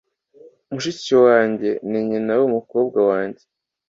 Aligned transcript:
Mushiki 0.71 1.13
wanjye 1.25 1.69
ni 1.89 1.99
nyina 2.09 2.33
wumukobwa 2.41 2.99
wanjye. 3.09 3.43